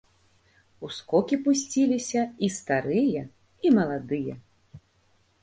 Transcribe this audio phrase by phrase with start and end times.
[0.87, 3.21] У скокі пусціліся і старыя,
[3.67, 4.35] і маладыя.